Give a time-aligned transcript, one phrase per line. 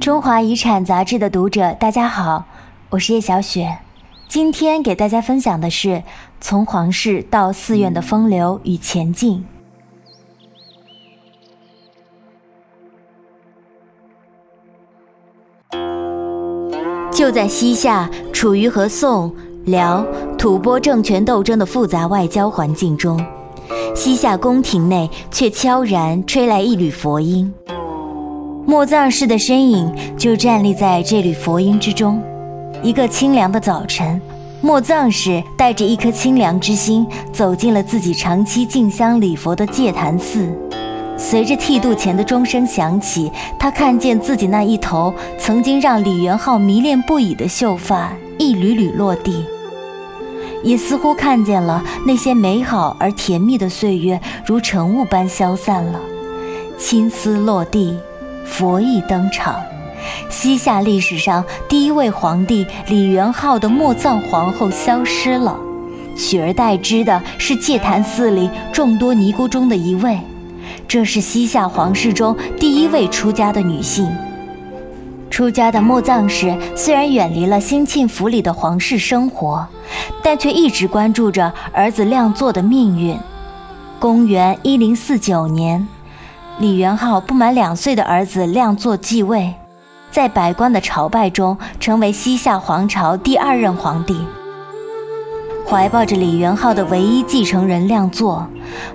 [0.00, 2.44] 中华遗产杂志的读者，大家好，
[2.90, 3.78] 我是叶小雪。
[4.28, 6.04] 今天给大家分享的是
[6.40, 9.44] 从皇室到寺院的风流与前进。
[17.10, 20.06] 就在西夏处于和宋、辽、
[20.38, 23.20] 吐蕃政权斗争的复杂外交环境中，
[23.96, 27.52] 西夏宫廷内却悄然吹来一缕佛音。
[28.68, 32.20] 莫藏氏的身影就站立在这缕佛音之中。
[32.82, 34.20] 一个清凉的早晨，
[34.60, 40.48] 莫藏氏带着一颗清凉之心走进了自己长期敬香礼佛的戒坛寺。
[41.16, 49.44] 随着剃度前的钟声响起，他看见自己那一头曾经让李元昊迷恋不已的秀发一缕缕落地，
[50.64, 56.00] 也似乎看见了那些美好而甜蜜的岁月如晨雾般消散了。
[56.76, 57.96] 青丝落地，
[58.46, 59.60] 佛意登场。
[60.30, 65.56] 西夏历史上第一位皇帝李元昊的墓葬皇后消失了，
[66.16, 70.18] 取而代之的是戒坛寺里众多尼姑中的一位。
[70.86, 74.08] 这是西夏皇室中第一位出家的女性。
[75.28, 79.66] 出家的墓葬时虽然远离了兴庆府里的皇室生活，
[80.22, 83.18] 但却一直关注着儿子亮作的命运。
[83.98, 85.86] 公元一零四九年，
[86.58, 89.52] 李元昊不满两岁的儿子亮作继位，
[90.10, 94.18] 在百官的朝拜中成为西夏皇朝第二任皇帝。
[95.68, 98.48] 怀抱着李元昊的唯一继承人亮作，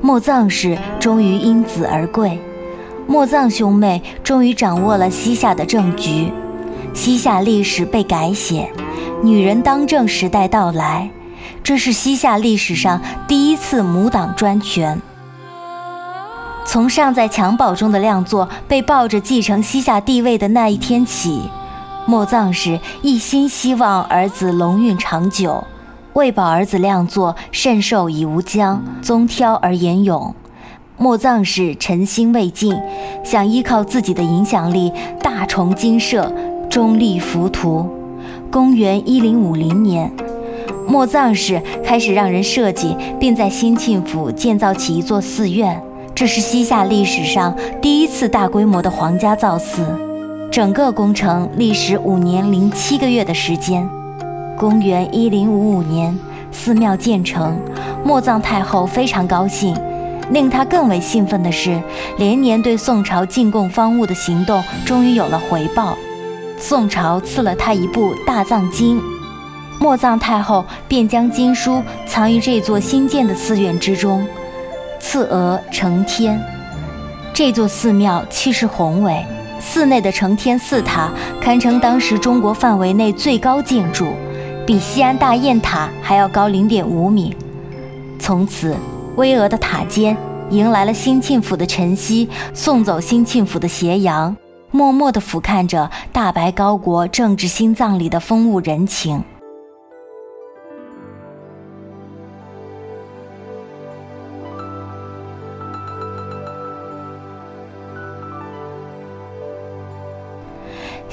[0.00, 2.40] 莫藏氏终于因子而贵。
[3.08, 6.32] 莫藏兄妹终于掌握了西夏的政局，
[6.94, 8.70] 西夏历史被改写，
[9.20, 11.10] 女人当政时代到来。
[11.64, 15.02] 这是西夏历史上第一次母党专权。
[16.68, 21.40] 从尚在襁褓中的亮作被抱着继承西夏帝位的那一天起，
[22.04, 25.64] 莫藏氏一心希望儿子龙运长久。
[26.12, 30.34] 为保儿子亮作甚寿以无疆，宗挑而言勇，
[30.98, 32.76] 莫藏氏诚心未尽，
[33.24, 34.92] 想依靠自己的影响力
[35.22, 36.30] 大重金社，
[36.68, 37.88] 终立浮屠。
[38.50, 40.12] 公元一零五零年，
[40.86, 45.80] 莫藏氏开始让人设计，并在兴庆府建造起一座寺院，
[46.18, 49.86] 这是西夏历史上第一次大规模的皇家造寺。
[50.50, 53.88] 整个工程历时五年零七个月的时间。
[54.56, 56.18] 公元一零五五年，
[56.50, 57.56] 寺庙建成，
[58.04, 59.76] 莫藏太后非常高兴。
[60.32, 61.80] 令她更为兴奋的是，
[62.16, 65.96] 连年对宋朝进贡方物的行动终于有了回报。
[66.58, 69.00] 宋朝赐了她一部大藏经，
[69.78, 74.26] 莫藏太后便将经书藏于这座新建的寺院之中。
[74.98, 76.40] 次额承天，
[77.32, 79.24] 这座寺庙气势宏伟，
[79.60, 81.10] 寺内的承天寺塔
[81.40, 84.12] 堪称当时中国范围内最高建筑。
[84.66, 87.34] 比西安大雁塔还要高零点五米。
[88.18, 88.76] 从此，
[89.16, 90.14] 巍峨的塔尖
[90.50, 94.36] 迎来了兴庆府的晨曦，送走兴庆府的斜阳，
[94.70, 99.24] 默默地俯瞰着大白高国政治心脏里的风物人情。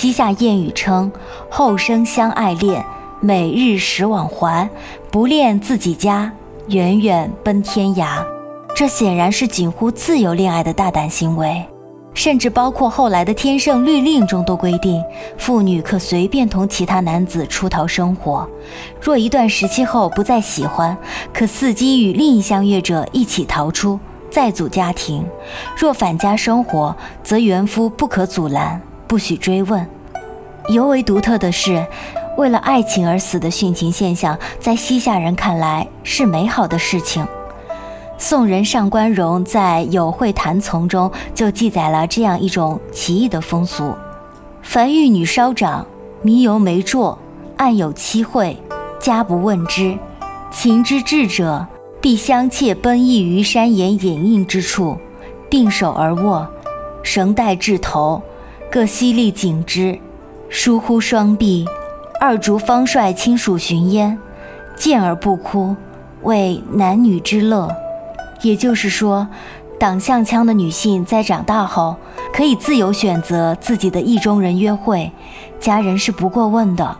[0.00, 1.10] 西夏谚语称
[1.50, 2.86] ：“后生相爱恋。”
[3.18, 4.70] 每日十往还，
[5.10, 6.30] 不恋自己家，
[6.68, 8.24] 远远奔天涯。
[8.76, 11.66] 这显然是近乎自由恋爱的大胆行为，
[12.14, 15.02] 甚至包括后来的天圣律令中都规定，
[15.36, 18.48] 妇女可随便同其他男子出逃生活。
[19.02, 20.96] 若一段时期后不再喜欢，
[21.34, 23.98] 可伺机与另一相悦者一起逃出，
[24.30, 25.26] 再组家庭。
[25.76, 26.94] 若返家生活，
[27.24, 29.84] 则原夫不可阻拦，不许追问。
[30.68, 31.84] 尤为独特的是。
[32.36, 37.26] 为了爱情而死的殉情现象，在西夏人看来是美好的事情。
[38.16, 43.92] 宋人上官荣在《有会谈从》中就记载了这样一种奇异的风俗：
[44.62, 45.84] 凡玉女稍长，
[46.22, 47.18] 迷犹没着，
[47.56, 48.56] 暗有妻会，
[49.00, 49.98] 家不问之。
[50.52, 51.66] 情之至者，
[52.00, 54.96] 必相窃奔逸于山岩掩映之处，
[55.50, 56.48] 并手而握，
[57.02, 58.22] 绳带至头，
[58.70, 59.98] 各犀利颈之，
[60.50, 61.66] 疏忽双臂。
[62.20, 64.18] 二竹方率亲属寻焉，
[64.76, 65.74] 见而不哭，
[66.22, 67.74] 为男女之乐。
[68.42, 69.26] 也就是说，
[69.80, 71.96] 党项腔的女性在长大后
[72.30, 75.10] 可以自由选择自己的意中人约会，
[75.58, 76.98] 家人是不过问的。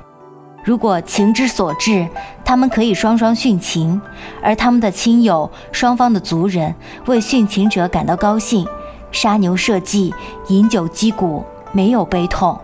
[0.64, 2.08] 如果情之所至，
[2.46, 4.00] 他们可以双双殉情，
[4.42, 6.74] 而他们的亲友、双方的族人
[7.04, 8.66] 为殉情者感到高兴，
[9.12, 10.14] 杀牛设祭，
[10.48, 12.58] 饮酒击鼓，没有悲痛。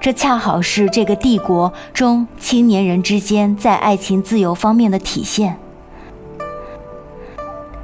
[0.00, 5.58] 这恰好是这个帝国中青年人之间在爱情自由方面的体现。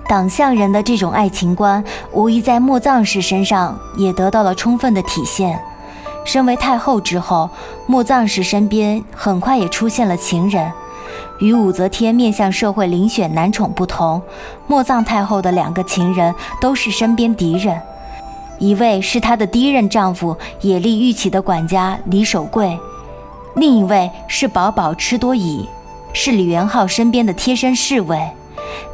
[0.09, 5.61] 党项人的这种爱情观，无疑在莫藏氏身上也得到了充分的体现。
[6.25, 7.51] 身为太后之后，
[7.87, 10.73] 莫藏氏身边很快也出现了情人。
[11.39, 14.23] 与武则天面向社会遴选男宠不同，
[14.67, 17.81] 莫藏太后的两个情人都是身边敌人。
[18.59, 22.79] 一位是她的第一任丈夫野利玉起的管家李守贵，
[23.55, 25.69] 另一位是宝宝吃多乙，
[26.13, 28.19] 是李元昊身边的贴身侍卫。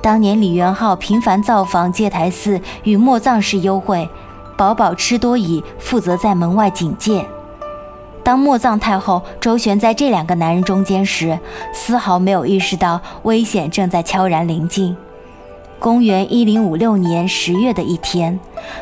[0.01, 4.09] 当年李元昊频繁造访戒台寺与莫藏氏幽会，
[4.57, 7.25] 宝宝吃多乙负责在门外警戒。
[8.25, 11.39] 当莫藏太后周旋在这两个男人中间时，
[11.73, 14.97] 丝毫没有意识到危险正在悄然临近。
[15.83, 18.39] 公元一零五六年十月的一天，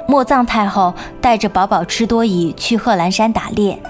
[0.06, 3.82] 莫藏太后带着宝宝吃多乙去贺兰山打猎，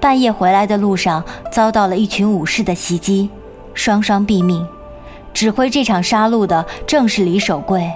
[0.00, 1.22] 半夜回来的路上
[1.52, 3.28] 遭到了一群武士的袭击，
[3.74, 4.66] 双双毙命。
[5.34, 7.92] 指挥这场杀戮的正是李守贵。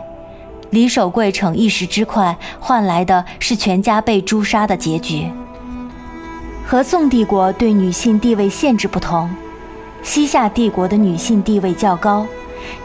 [0.69, 5.31] 李守贵逞一时之快，换来的是全家被诛杀的结局。
[6.67, 9.31] 和宋帝国对女性地位限制不同，
[10.03, 12.27] 西夏帝国的女性地位较高。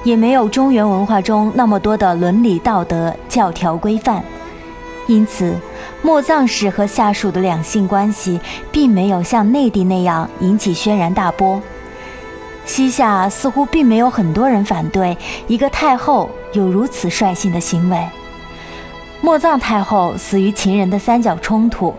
[0.03, 4.23] 也没有中原文化中那么多的伦理道德教条规范，
[5.07, 5.55] 因此，
[6.01, 8.39] 莫藏氏和下属的两性关系
[8.71, 11.61] 并没有像内地那样引起轩然大波。
[12.65, 15.17] 西夏似乎并没有很多人反对
[15.47, 18.07] 一个太后有如此率性的行为。
[19.19, 21.93] 莫藏太后死于秦人的三角冲突，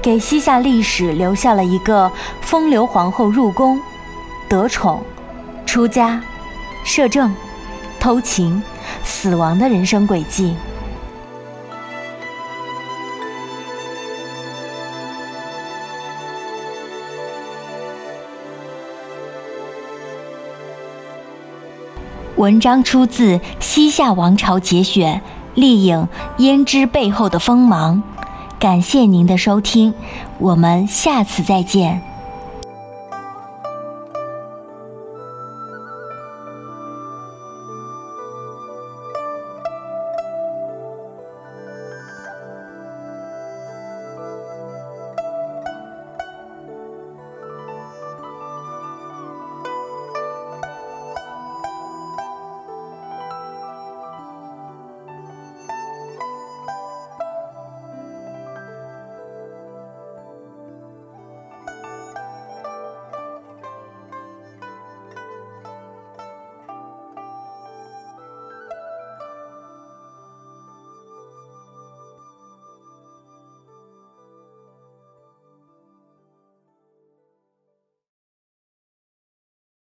[0.00, 2.10] 给西夏历史留下了一个
[2.40, 3.80] 风流皇后入宫、
[4.48, 5.02] 得宠、
[5.66, 6.20] 出家。
[6.88, 7.34] 摄政、
[8.00, 8.62] 偷情、
[9.04, 10.56] 死亡的人生轨迹。
[22.36, 25.16] 文章出自《西夏王朝节选》，
[25.54, 26.08] 丽影
[26.38, 28.02] 胭脂背后的锋芒。
[28.58, 29.92] 感谢您的收听，
[30.38, 32.07] 我们下次再见。